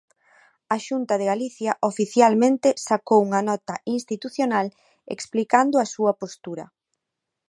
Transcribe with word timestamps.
A 0.75 0.77
Xunta 0.85 1.13
de 1.19 1.29
Galicia, 1.31 1.71
oficialmente, 1.91 2.69
sacou 2.87 3.19
unha 3.27 3.41
nota 3.49 3.75
institucional 3.97 4.67
explicando 5.15 5.75
a 5.79 5.85
súa 5.93 6.11
postura. 6.21 6.65